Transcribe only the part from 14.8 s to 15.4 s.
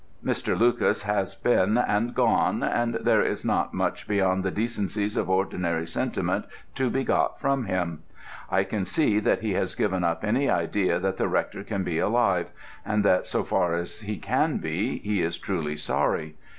he is